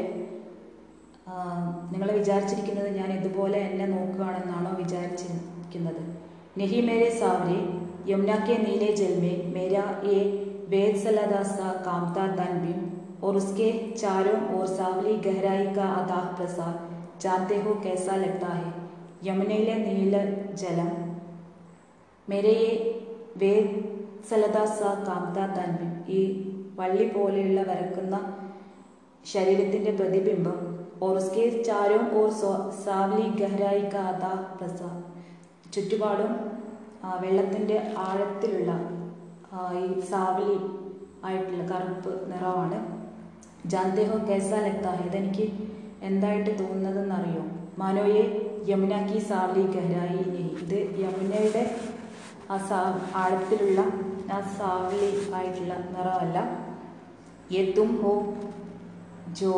[1.91, 6.03] നിങ്ങൾ വിചാരിച്ചിരിക്കുന്നത് ഞാൻ ഇതുപോലെ എന്നെ നോക്കുകയാണെന്നാണോ വിചാരിച്ചിരിക്കുന്നത്
[6.57, 7.57] नहीं मेरे सावरे
[8.07, 10.21] यमुना के नीले जल में मेरा ये
[10.69, 12.79] वेद सलादा सा कामता तन बिम
[13.22, 16.76] और उसके चारों ओर सावली गहराई का अथाह प्रसार
[17.22, 18.70] जानते हो कैसा लगता है?
[19.26, 20.16] യമുനയിലെ നീല
[20.60, 20.94] ജലം
[22.28, 22.70] മെരയെ
[23.42, 26.22] വേത്സലദാസ കാന്ത തന്മി ഈ
[26.80, 28.16] വള്ളി പോലെയുള്ള വരക്കുന്ന
[29.24, 30.60] ശരീരത്തിന്റെ പ്രതിബിംബം
[31.08, 32.32] ഓർസ്കെ ചാരവും ഓർ
[32.86, 34.24] സാവ്ലി ഗഹരായി കാത
[34.58, 34.82] പ്രസ
[35.76, 36.34] ചുറ്റുപാടും
[37.24, 38.72] വെള്ളത്തിന്റെ ആഴത്തിലുള്ള
[39.82, 40.58] ഈ സാവ്ലി
[41.28, 42.80] ആയിട്ടുള്ള കറുപ്പ് നിറമാണ്।
[43.67, 45.47] ജാന്തേഹോ കേസ ലക്ത ഇതെനിക്ക്
[46.03, 47.45] എന്തായിട്ട് തോന്നുന്നതെന്നറിയോ
[47.79, 48.25] മാനോയെ
[48.69, 50.25] യമുന കി സാവലി ഗഹരായി
[50.63, 51.65] ഇത് യമുനയുടെ
[52.51, 52.81] ആ സാ
[53.17, 53.81] ആഴത്തിലുള്ള
[54.33, 56.39] ആ സാവലി ആയിട്ടുള്ള നിറമല്ല
[57.51, 58.15] യെ തും ഹോ
[59.33, 59.55] ജോ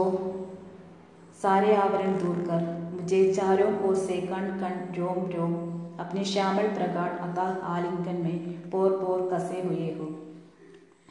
[1.38, 2.62] सारे आवरण दूर कर
[2.92, 5.52] मुझे चारों ओर से कण कण रोम रोम
[5.98, 8.38] अपने श्यामल प्रगाढ़ अथाह आलिंगन में
[8.70, 10.08] പോർ പോർ കസേ हुए हो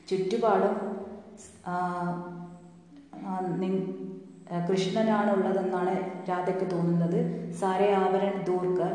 [0.07, 0.75] ചുറ്റുപാടും
[4.68, 5.94] കൃഷ്ണനാണുള്ളതെന്നാണ്
[6.28, 7.18] രാധയ്ക്ക് തോന്നുന്നത്.
[7.60, 8.92] സാരെ ആവരൺ ദൂർക്കർ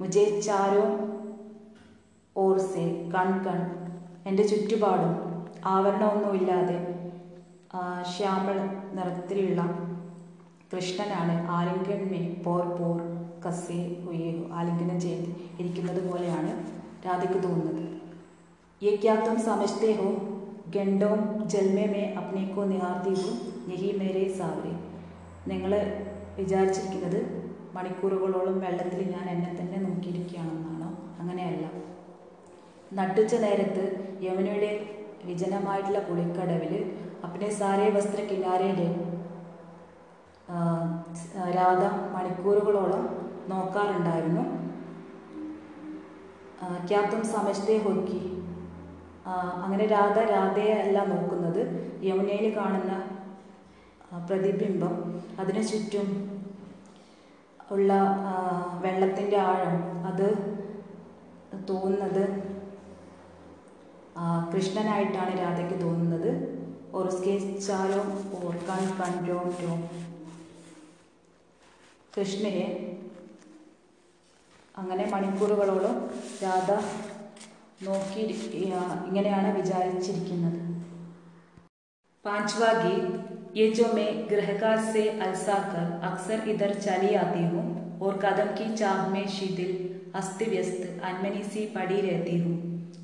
[0.00, 0.86] മുജേ ചാരോ
[2.36, 3.60] ഓർസെ കൺകൺ
[4.26, 5.12] എന്റെ ചുറ്റുപാടും
[5.64, 6.78] ആവരണമൊന്നുമില്ലാതെ
[8.14, 8.56] ശ്യാമൾ
[8.92, 9.60] നിറത്തിലുള്ള
[10.72, 11.46] കൃഷ്ണനാണ്.
[11.48, 12.98] ആലിംഗൺമേ പോർ പോർ
[13.46, 15.28] കസേ ഹുയോ ആലിംഗനം ചെയ്ത്
[15.60, 16.52] ഇരിക്കുന്നത് പോലെയാണ്
[17.06, 17.82] രാധയ്ക്ക് തോന്നുന്നത്.
[18.82, 20.33] യജ്ഞാത്വം സമസ്തേഹവും
[20.72, 21.20] ഗണ്ടോം
[21.52, 23.30] ജൽമേ അപ്നേക്കോ നിഹാർദീപു
[23.70, 24.74] യഹി മേരെ സാവരെ.
[25.50, 25.72] നിങ്ങൾ
[26.38, 27.20] വിചാരിച്ചിരിക്കുന്നത്
[27.74, 30.88] മണിക്കൂറുകളോളം വെള്ളത്തിൽ ഞാൻ എന്നെ തന്നെ നോക്കിയിരിക്കുകയാണെന്നാണോ?
[31.20, 31.64] അങ്ങനെയല്ല.
[32.98, 33.84] നട്ടുച്ച നേരത്ത്
[34.26, 34.72] യമുനയുടെ
[35.28, 36.74] വിജനമായിട്ടുള്ള കുളിക്കടവിൽ
[37.26, 38.88] അപ്നെ സാരേ വസ്ത്ര കിനാരയിലെ
[41.58, 41.82] രാധ
[42.14, 43.04] മണിക്കൂറുകളോളം
[43.52, 44.44] നോക്കാറുണ്ടായിരുന്നു.
[46.90, 48.20] ക്യാപ്തും സമജ്തേ ഹോക്കി
[49.64, 51.60] അങ്ങനെ രാധ രാധയെ അല്ല നോക്കുന്നത്.
[52.04, 52.92] യമുനയിൽ കാണുന്ന
[54.28, 54.94] പ്രതിബിംബം.
[55.40, 56.08] അതിനു ചുറ്റും
[57.70, 57.92] ഉള്ള
[58.84, 59.76] വെള്ളത്തിന്റെ ആഴം.
[60.10, 60.26] അത്
[61.68, 62.24] തോന്നുന്നത്
[64.52, 66.30] കൃഷ്ണനായിട്ടാണ് രാധയ്ക്ക് തോന്നുന്നത്.
[66.94, 68.02] ഓർസ്കേച്ചാലോ ചാലോ
[68.40, 69.38] ഓർക്കാൻ കണ്ടോ
[72.16, 72.66] കൃഷ്ണയെ
[74.78, 75.96] അങ്ങനെ മണിക്കൂറുകളോളം
[76.44, 76.70] രാധ
[77.83, 78.23] നോക്കി
[79.05, 80.57] ഇങ്ങനെയാണ് വിചാരിച്ചിരിക്കുന്നത്
[82.25, 83.03] पांचवा गीत
[83.55, 87.63] ये जो मैं गृहकार से अलसा कर अक्सर इधर चली आती हूँ
[87.99, 89.71] और कदम की चाह में शीदिल
[90.15, 92.55] अस्त व्यस्त अनमनी सी पड़ी रहती हूँ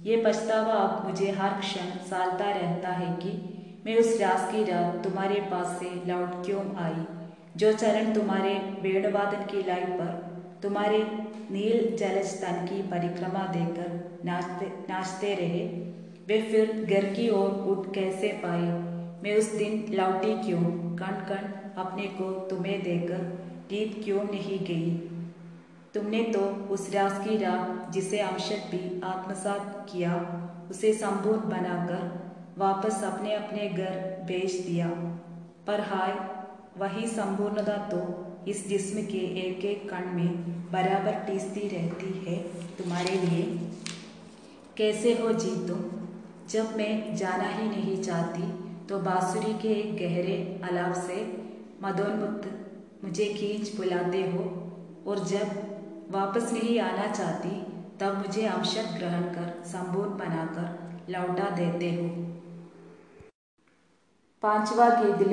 [0.05, 3.31] ये पछतावा अब मुझे हर क्षण सालता रहता है कि
[3.85, 7.05] मैं उस रास की रात तुम्हारे पास से लौट क्यों आई
[7.57, 10.13] जो चरण तुम्हारे वेणुवादन की लाई पर
[10.63, 10.99] तुम्हारे
[11.50, 15.66] नील जलज तन की परिक्रमा देकर नाचते नाचते रहे।
[16.26, 18.72] वे फिर घर की ओर उठ कैसे पाए?
[19.22, 20.62] मैं उस दिन लौटी क्यों
[20.96, 21.48] कण कण
[21.82, 23.22] अपने को तुम्हें देकर
[23.70, 24.90] रीत क्यों नहीं गई?
[25.94, 30.14] तुमने तो उस रास की राह जिसे अमशद भी आत्मसात किया,
[30.70, 32.20] उसे संपूर्ण बनाकर
[32.58, 34.88] वापस अपने अपने घर भेज दिया।
[35.66, 36.12] पर हाय,
[36.78, 37.98] वही संपूर्णता तो
[38.48, 40.28] इस जिस्म के एक एक कण में
[40.72, 42.36] बराबर टीसती रहती है
[42.76, 43.42] तुम्हारे लिए।
[44.76, 45.82] कैसे हो जी तुम
[46.50, 48.50] जब मैं जाना ही नहीं चाहती
[48.86, 51.18] तो बांसुरी के एक गहरे अलाव से
[51.82, 52.48] मदोन्मुक्त
[53.04, 54.44] मुझे खींच बुलाते हो,
[55.06, 57.50] और जब वापस नहीं आना चाहती,
[58.00, 62.08] तब मुझे अमशद ग्रहण कर, संपूर्ण बनाकर लौटा देते हो।
[64.42, 65.32] पांचवा गीतल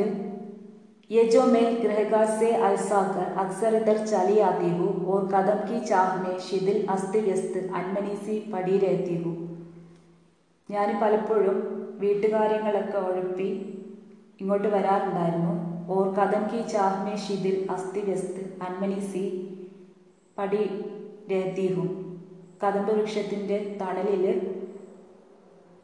[1.10, 5.80] ये जो मैं गृहगार से अलसा कर अक्सर इधर चली आती हूँ और कदम की
[5.86, 9.36] चाह में शिथिल अस्त व्यस्त अनमनी सी पड़ी रहती हूँ
[10.68, 11.56] ഞാൻ പലപ്പോഴും
[12.00, 13.48] വീട്ടുകാര്യങ്ങളൊക്കെ ഉഴപ്പി
[14.40, 15.54] ഇങ്ങോട്ട് വരാറുണ്ടായിരുന്നു
[15.88, 19.24] ഓർ കദം കി ചാഹ്മേ ഷിദിൽ അസ്ഥി വ്യസ്ത് അന്മനി സി
[20.36, 20.62] പടി
[21.30, 21.90] രഹത്തീഹും
[22.62, 24.24] കദംബ വൃക്ഷത്തിൻ്റെ തണലിൽ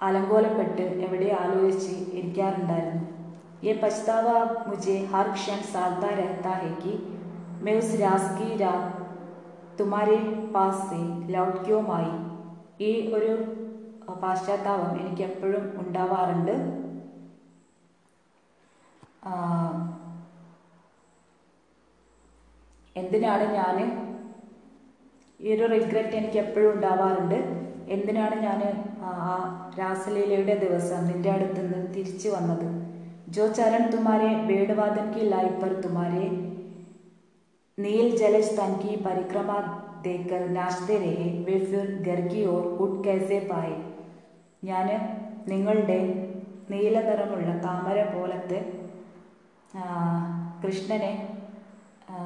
[0.01, 3.05] അലങ്കോലപ്പെട്ട് എവിടെ ആലോചിച്ച് ഇരിക്കാറുണ്ടായിരുന്നു
[3.65, 6.93] ये पछतावा मुझे हर क्षण सालता रहता है कि
[7.63, 10.17] मैं उस रास की रात तुम्हारे
[10.53, 12.11] पास से लौट क्यों आई
[12.81, 13.31] ഈ ഒരു
[14.19, 16.53] പാശ്ചാത്താപം എനിക്ക് എപ്പോഴും ഉണ്ടാവാറുണ്ട്
[22.97, 23.77] എന്തിനാണ് ഞാൻ
[25.41, 27.39] ഈ ഒരു റിഗ്രറ്റ് എനിക്ക് എപ്പോഴും ഉണ്ടാവാറുണ്ട്
[27.89, 28.61] എന്തിനാണ് ഞാൻ
[29.09, 29.13] ആ
[29.79, 32.67] രാസലീലയുടെ ദിവസം നിന്റെ അടുത്ത് നിന്ന് തിരിച്ചു വന്നത്
[33.33, 36.23] जो चरण तुम्हारे वेणुवादन की लाई पर तुम्हारे
[37.79, 39.59] नील जलज तन की परिक्रमा
[40.03, 43.77] देकर नाचते रहे वे फिर घर की ओर उठ कैसे पाए
[44.63, 44.89] ഞാൻ
[45.49, 45.99] നിങ്ങളുടെ
[46.71, 48.59] നീല നിറമുള്ള താമര പോലത്തെ
[49.75, 49.85] ആ,
[50.63, 51.13] കൃഷ്ണനെ
[52.09, 52.17] ആ,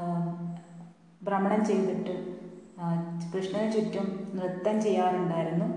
[1.20, 2.14] ഭ്രമണം ചെയ്തിട്ട്
[2.78, 2.87] ആ,
[3.32, 5.68] കൃഷ്ണന് ചുറ്റും നൃത്തം ചെയ്യാറുണ്ടായിരുന്നു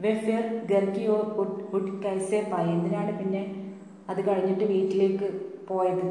[0.00, 3.42] വെഫിയർ ഗർഗിയോ ഉഡ് ഉഡ് കൈസേ പായി എന്തിനാണ് പിന്നെ
[4.11, 5.27] അത് കഴിഞ്ഞിട്ട് വീട്ടിലേക്ക്
[5.69, 6.07] പോയത്.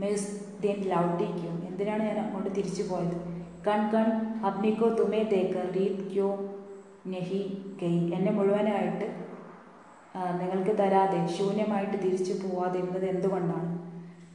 [0.00, 0.28] മേസ്
[0.64, 3.16] ദെൻ ലൗട്ടേക്കും എന്തിനാണ് ഞാൻ അങ്ങോട്ട് തിരിച്ചു പോയത്?
[3.66, 4.08] കൺ കൺ
[4.48, 6.28] അപ്നിക്കോ തുമേ തേക്ക് റീത് ക്യോ
[7.12, 7.42] നെഹി
[7.80, 9.08] ഗെയ് എന്നെ മുഴുവനായിട്ട്
[10.40, 13.70] നിങ്ങൾക്ക് തരാതെ ശൂന്യമായിട്ട് തിരിച്ചു പോവാതിരുന്നത് എന്തുകൊണ്ടാണ്?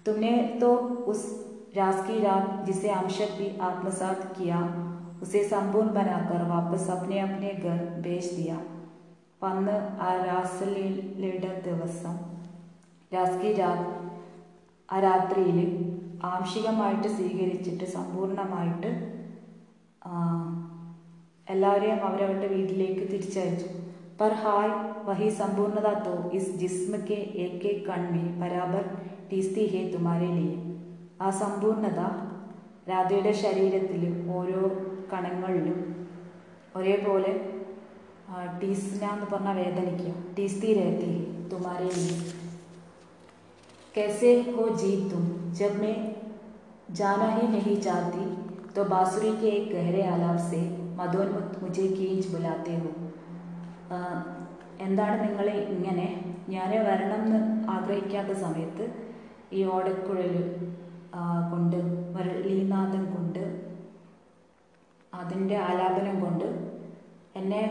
[0.07, 0.71] തുമേ തോ
[1.11, 1.31] ഉസ്
[1.77, 4.53] രാസ്കി രാത് ജിസെ അംശദ് ആത്മസാത് കിയ.
[5.23, 8.51] ഉസെ സമ്പൂർ ബനാക്കർ വാപ്പസ് അപ്നെ അപ്നെ ഗർ ഭേജ് ദിയ.
[9.43, 12.15] വന്ന് ആ രാസലീലയുടെ ദിവസം
[13.12, 13.86] രാസ്കി രാത്
[14.88, 15.58] ആ രാത്രിയിൽ
[16.28, 18.90] ആംശികമായിട്ട് സ്വീകരിച്ചിട്ട് സമ്പൂർണമായിട്ട്
[20.02, 20.12] ആ,
[21.46, 23.68] എല്ലാവരെയും അവരവരുടെ വീട്ടിലേക്ക് തിരിച്ചയച്ചു
[24.18, 24.68] पर हाय
[25.04, 28.82] वही संपूर्णता तो इस जिस्म के एक एक कण में बराबर
[29.28, 30.56] ടീസ്തി ഹേ തുമാരെ ലിയെ
[31.20, 32.00] ആ സമ്പൂർണത
[32.86, 34.62] രാധയുടെ ശരീരത്തിൽ ഓരോ
[35.10, 35.78] കണങ്ങളിലും
[36.74, 37.32] ഒരേപോലെ
[38.28, 42.16] ആ, ടീസ്ന എന്ന് പറഞ്ഞാൽ വേദനിക്കുക ടീസ്തി രഹത്തി ഹേ തുമാരെ ലിയെ
[43.94, 45.96] कैसे हो जीत तुम जब मैं
[46.92, 48.24] जाना ही नहीं चाहती
[48.72, 50.60] तो बांसुरी के एक गहरे आलाप से
[50.96, 52.90] मधोन्मुख मुझे खींच बुलाते हो
[53.90, 53.98] ആ,
[54.80, 56.08] എന്താണ് നിങ്ങളെ ഇങ്ങനെ
[56.48, 57.38] ഞാൻ വരണം എന്ന്
[57.70, 58.84] ആഗ്രഹിക്കാത്ത സമയത്ത്
[59.52, 60.34] ഈ ഓടക്കുഴൽ
[61.14, 61.76] ആ, കൊണ്ട്
[62.14, 63.42] മുരളീനാഥം കൊണ്ട്
[65.12, 66.48] അതിൻ്റെ ആലാപനം കൊണ്ട്
[67.36, 67.62] എന്നെ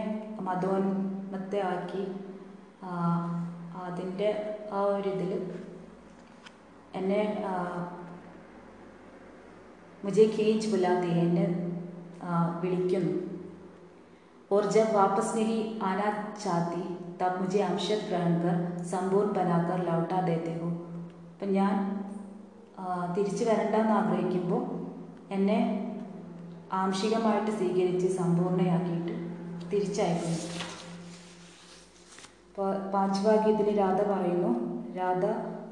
[0.41, 2.04] മതോന്മത്തെ ആക്കി
[2.84, 2.91] ആ,
[3.84, 4.30] അതിൻ്റെ
[4.71, 5.32] ആ ഒരു ഇതിൽ
[6.92, 7.20] Uh, എന്നെ
[10.02, 11.44] മുജെ ഖീച്ച് ബുലാത്തി എന്നെ
[12.62, 13.14] വിളിക്കുന്നു.
[14.50, 16.09] ഓർ जब വാപ്പസ് मेरी ആനാ
[16.42, 16.83] ചാത്തി
[17.20, 18.57] तब മുജെ अंशत ग्रहण സമ്പൂർ
[18.92, 20.68] സമ്പൂർണ ലൗട്ടാ ദേത്തേ ഹോ
[21.33, 21.74] അപ്പം ഞാൻ
[22.83, 24.62] uh, തിരിച്ചു വരണ്ടെന്ന് ആഗ്രഹിക്കുമ്പോൾ
[25.37, 25.61] എന്നെ
[26.81, 29.14] ആംശികമായിട്ട് സ്വീകരിച്ച് സമ്പൂർണയാക്കിയിട്ട്
[29.72, 30.38] തിരിച്ചയക്കുന്നു.
[32.92, 34.50] പാച്വാക്യത്തിൽ രാധ പറയുന്നു
[34.98, 35.24] രാധ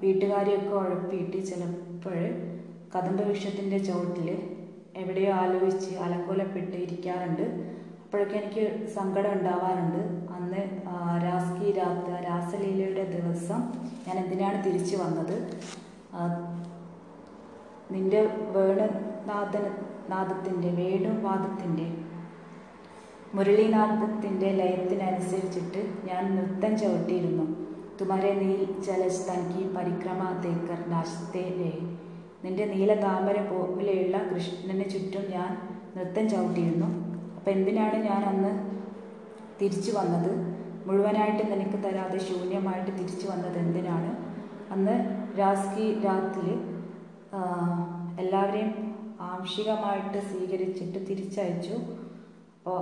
[0.02, 2.16] വീട്ടുകാരെയൊക്കെ ഉഴപ്പിയിട്ട് ചിലപ്പോൾ
[2.94, 4.28] കദംബവൃക്ഷത്തിന്റെ ചുവട്ടിൽ
[4.96, 7.44] എവിടെയോ ആലോചിച്ച് അലങ്കോലപ്പെട്ട് ഇരിക്കാറുണ്ട്.
[8.02, 8.64] അപ്പോഴൊക്കെ എനിക്ക്
[8.96, 10.00] സങ്കടം ഉണ്ടാവാറുണ്ട്.
[10.36, 10.62] അന്ന്
[11.26, 13.60] രാസ്കി രാത്ത് രാസലീലയുടെ ദിവസം
[14.06, 15.36] ഞാൻ എന്തിനാണ് തിരിച്ചു വന്നത്?
[17.94, 18.20] നിന്റെ
[18.56, 19.64] വേണുനാഥന
[20.12, 21.86] നാദത്തിന്റെ വേണുവാദത്തിന്റെ
[23.34, 27.46] മുരളീനാഥത്തിന്റെ ലയത്തിനനുസരിച്ചിട്ട് ഞാൻ നൃത്തം ചവിട്ടിയിരുന്നു.
[28.00, 31.72] തുമാരെ നീൽ ജലജ് തൻകി പരിക്രമ തേക്കർ നാശത്തെ രേ
[32.44, 35.50] നിന്റെ നീല താമര പോലെയുള്ള കൃഷ്ണന് ചുറ്റും ഞാൻ
[35.96, 36.88] നൃത്തം ചവിട്ടിയിരുന്നു.
[37.36, 38.52] അപ്പം എന്തിനാണ് ഞാൻ അന്ന്
[39.60, 40.32] തിരിച്ചു വന്നത്?
[40.86, 44.10] മുഴുവനായിട്ട് നിനക്ക് തരാതെ ശൂന്യമായിട്ട് തിരിച്ചു വന്നത് എന്തിനാണ്?
[44.74, 44.96] അന്ന്
[45.40, 46.48] രാസ്കി രാത്തിൽ
[48.22, 48.72] എല്ലാവരെയും
[49.30, 51.76] ആംശികമായിട്ട് സ്വീകരിച്ചിട്ട് തിരിച്ചയച്ചു.
[52.56, 52.80] അപ്പോൾ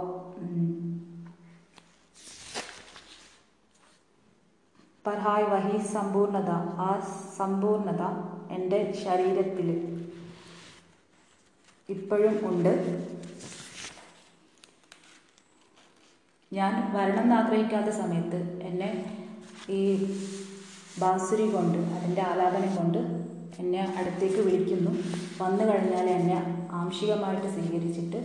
[5.05, 6.51] പർഹായ് വഹി സമ്പൂർണത.
[6.79, 6.89] ആ
[7.39, 8.03] സമ്പൂർണത
[8.51, 9.69] എന്റെ ശരീരത്തിൽ
[11.89, 12.73] ഇപ്പോഴും ഉണ്ട്.
[16.53, 18.91] ഞാൻ വരണം എന്ന് ആഗ്രഹിക്കാത്ത സമയത്ത് എന്നെ
[19.71, 19.81] ഈ
[21.01, 22.99] ബാസുരി കൊണ്ട് അതിന്റെ ആലാപനം കൊണ്ട്
[23.59, 24.93] എന്നെ അടുത്തേക്ക് വിളിക്കുന്നു.
[25.43, 26.39] വന്നു കഴിഞ്ഞാൽ എന്നെ
[26.73, 28.21] ആംശികമായിട്ട് സ്വീകരിച്ചിട്ട്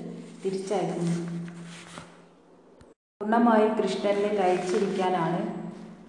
[0.46, 1.16] തിരിച്ചയക്കുന്നു.
[3.22, 5.40] പൂർണമായി കൃഷ്ണനെ ലയിച്ചിരിക്കാനാണ്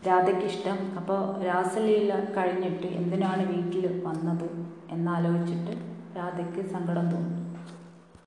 [0.06, 0.78] രാധയ്ക്കിഷ്ടം.
[0.96, 4.48] അപ്പോൾ രാസലീല കഴിഞ്ഞിട്ട് എന്തിനാണ് വീട്ടിൽ വന്നത്?
[4.90, 5.74] എന്നാലോചിച്ചിട്ട്
[6.16, 7.43] രാധയ്ക്ക് സങ്കടം തോന്നി.